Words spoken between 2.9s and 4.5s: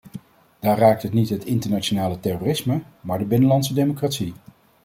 maar de binnenlandse democratie.